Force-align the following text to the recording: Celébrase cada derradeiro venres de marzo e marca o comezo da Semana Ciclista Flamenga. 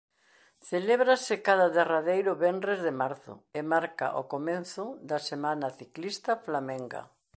Celébrase 0.69 1.33
cada 1.47 1.67
derradeiro 1.77 2.31
venres 2.43 2.79
de 2.85 2.93
marzo 3.01 3.33
e 3.59 3.59
marca 3.73 4.07
o 4.21 4.23
comezo 4.33 4.85
da 5.09 5.19
Semana 5.29 5.67
Ciclista 5.79 6.31
Flamenga. 6.45 7.01